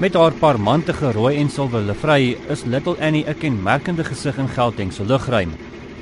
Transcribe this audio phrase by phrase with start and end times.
[0.00, 4.92] Met haar parmantige rooi en silwer livrei is Little Annie 'n kenmerkende gesig in Gauteng
[4.92, 5.52] se lugruim.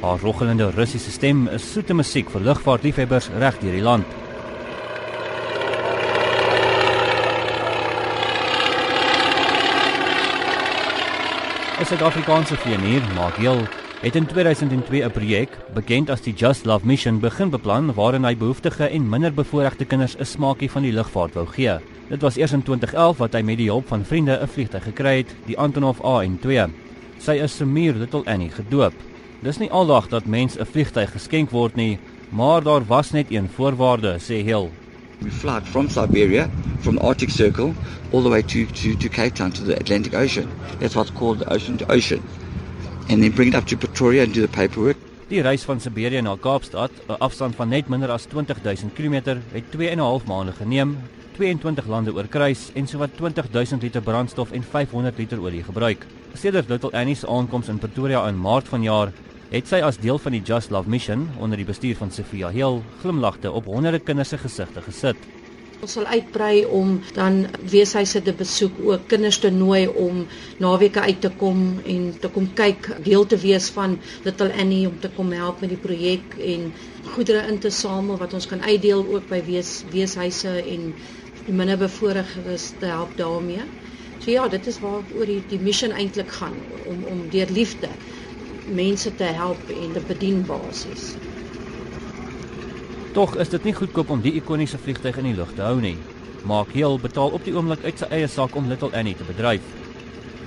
[0.01, 4.06] Haar roggelende Russiese stem is soete musiek vir lugvaartliefhebbers reg deur die land.
[11.78, 13.66] Die Suid-Afrikaanse vlieënier, Mark Hill,
[14.01, 18.37] het in 2002 'n projek, bekend as die Just Love Mission, begin beplan waarin hy
[18.37, 21.79] behoeftige en minder bevoorregte kinders 'n smaakie van die lugvaart wou gee.
[22.09, 25.16] Dit was eers in 2011 wat hy met die hulp van vriende 'n vliegtuig gekry
[25.16, 26.71] het, die Antonov AN2.
[27.19, 28.93] Sy is Samir Little Annie gedoop.
[29.43, 33.49] Dis nie aldag dat mens 'n vliegtuig geskenk word nie, maar daar was net een
[33.49, 34.71] voorwaarde, sê Hill.
[35.21, 36.49] We fly from Siberia,
[36.80, 37.73] from the Arctic Circle,
[38.12, 40.49] all the way to, to, to Cape Town, to the Atlantic Ocean.
[40.79, 42.23] That's what's called ocean to ocean.
[43.09, 44.97] And then bring it up to Pretoria and do the paperwork.
[45.29, 49.71] Die reis van Siberië na Kaapstad, 'n afstand van net minder as 20000 km, het
[49.71, 50.96] 2 en 'n half maande geneem
[51.38, 56.07] 22 lande oorkruis en sowat 20000 liter brandstof en 500 liter olie gebruik.
[56.35, 59.13] Sedert Little Annie se aankoms in Pretoria in Maart vanjaar,
[59.52, 62.82] het sy as deel van die Just Love Mission onder die bestuur van Sofia Hill
[63.01, 65.16] glimlagte op honderde kinders se gesigte gesit.
[65.86, 67.36] Ons sal uitbrei om dan
[67.72, 70.24] weeshuise te besoek, ook kinders te nooi om
[70.64, 71.60] naweke uit te kom
[71.94, 73.94] en te kom kyk, deel te wees van
[74.26, 76.64] Little Annie om te kom help met die projek en
[77.12, 80.90] goedere in te samel wat ons kan uitdeel ook by wees weeshuise en
[81.46, 83.70] die minderbevoorregtes te help daarmee.
[84.18, 86.58] So ja, dit is waar oor die die missie eintlik gaan
[86.90, 87.94] om om deur liefde
[88.82, 91.12] mense te help en te bedien basies.
[93.19, 95.97] Tog is dit nie goedkoop om die ikoniese vliegtuig in die lug te hou nie.
[96.47, 99.64] Mark Hill betaal op die oomblik uit sy eie sak om Little Annie te bedryf.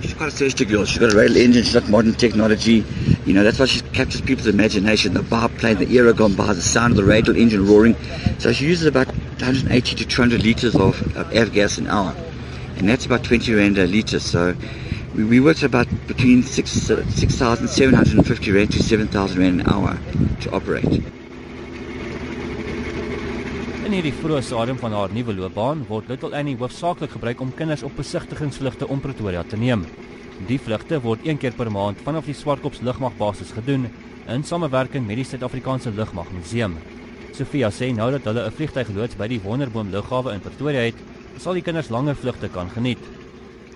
[0.00, 0.86] She's got a girl.
[0.86, 1.64] She's got a rail engine.
[1.64, 2.82] She's got modern technology.
[3.26, 5.12] You know, that's why she captures people's imagination.
[5.12, 7.94] The bar plane, the era gone by, the sound of the radial engine roaring.
[8.38, 12.16] So she uses about 180 to 200 liters of, of avgas an hour,
[12.78, 14.18] and that's about 20 rand a liter.
[14.18, 14.56] So
[15.14, 19.98] we, we about between 6,750 6, rand to 7,000 rand an hour
[20.40, 21.21] to operate.
[23.92, 27.82] In hierdie vroeë stadium van haar nuwe loopbaan word Little Annie hoofsaaklik gebruik om kinders
[27.84, 29.82] op besigtigingsvlugte om Pretoria te neem.
[30.48, 33.84] Die vlugte word een keer per maand vanaf die Swartkops lugmagbasis gedoen
[34.32, 36.78] in samewerking met die Suid-Afrikaanse Lugmagmuseum.
[37.36, 40.96] Sofia sê nou dat hulle 'n vliegtuigloods by die Wonderboom lughawe in Pretoria het,
[41.36, 43.21] sal die kinders langer vlugte kan geniet.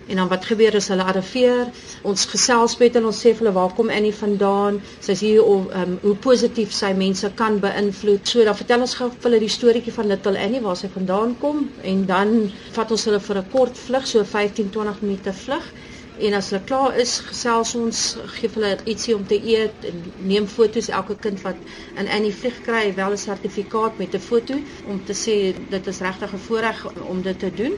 [0.06, 1.70] En dan wat gebeur as hulle arriveer?
[2.06, 4.78] Ons gesels met hulle, ons sê vir hulle waar kom Annie vandaan?
[5.02, 8.22] Sy sê hier om um, hoe positief sy mense kan beïnvloed.
[8.30, 11.34] So dan vertel ons gou vir hulle die storieetjie van Little Annie waar sy vandaan
[11.42, 12.36] kom en dan
[12.78, 15.66] vat ons hulle vir 'n kort vlug, so 15-20 minute vlug.
[16.18, 18.04] En as hulle klaar is, gesels ons,
[18.38, 19.98] gee hulle ietsie om te eet en
[20.30, 21.58] neem foto's elke kind wat
[21.98, 24.54] in Annie vlieg kry wel 'n sertifikaat met 'n foto
[24.86, 25.36] om te sê
[25.74, 27.74] dit is regtig 'n voorreg om dit te doen.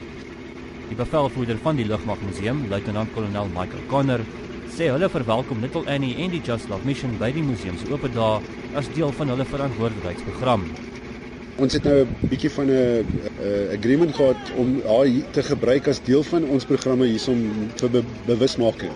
[0.89, 4.23] Die bevelvoerder van die Lugmagmuseum, Luitenant-kolonel Michael Conner,
[4.73, 7.85] sê hulle verwelkom Little Annie en die Just Love Mission by die museum se
[8.15, 8.29] dae
[8.79, 10.65] as deel van hulle verantwoordelikheidsprogram.
[11.61, 13.05] Ons het nou 'n bietjie van 'n
[13.77, 18.93] agreement gehad om haar te gebruik as deel van ons programme hiersom vir be bewusmaking.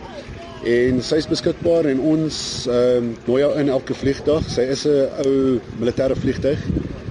[0.64, 4.50] En sy is beskikbaar en ons ehm uh, nooi haar in elke vliegdag.
[4.50, 6.60] Sy is 'n ou militêre vliegtuig.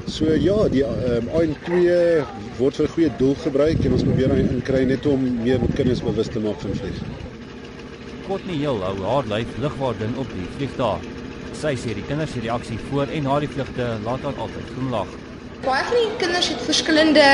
[0.07, 2.25] So ja, die ehm um, AN2
[2.59, 6.03] word vir 'n goeie doel gebruik en ons probeer hy inkry net om meer kinders
[6.03, 7.01] bewus te maak van vlieg.
[8.27, 11.01] Courtney Hill hou haar lyf lugwaardin op die vliegdag.
[11.53, 15.22] Sy sê die kinders se reaksie voor en na die vlugte laat haar altyd glimlag.
[15.63, 17.25] Baie van die kinders het verskillende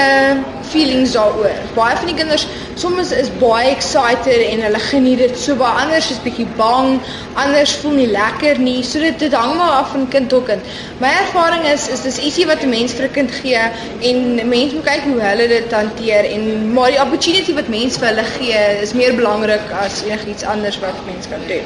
[0.68, 1.54] feelings daaroor.
[1.72, 2.42] Baie van die kinders
[2.76, 5.38] soms is baie excited en hulle geniet dit.
[5.40, 6.98] So baie anders is bietjie bang,
[7.40, 8.82] anders voel nie lekker nie.
[8.84, 10.68] So dit dit hang maar af van kind tot kind.
[11.00, 13.62] My ervaring is is dis ietsie wat 'n mens vir 'n kind gee
[14.10, 18.08] en mense moet kyk hoe hulle dit hanteer en maar die opportunity wat mens vir
[18.08, 21.64] hulle gee is meer belangrik as enigiets anders wat mens kan doen.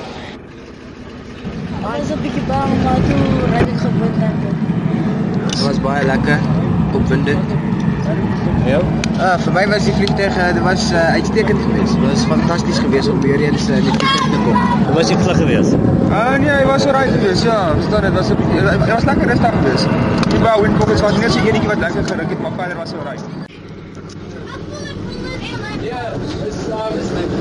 [1.83, 4.72] Baie is 'n bietjie bang maar toe ry ek gewoond dan.
[5.53, 6.39] Dit was baie lekker,
[6.93, 7.51] opwindend.
[8.67, 8.79] Ja.
[9.19, 11.93] Ah, vir my was die vliegtuig, uh, dit was uh, uitstekend geweest.
[11.99, 14.57] Dit was fantasties geweest om weer eens uh, in die vliegtuig te kom.
[14.87, 15.77] Hoe was die vlug geweest?
[16.09, 17.45] Ah uh, nee, hy was oukei geweest.
[17.45, 19.87] Ja, verstaan dit was dit was lekker rustig geweest.
[20.33, 22.97] Die en kom ons was net so enetjie wat lekker geruk het, maar verder was
[22.97, 23.17] oukei.
[25.83, 26.03] Ja,
[26.45, 27.32] dis slaap is net.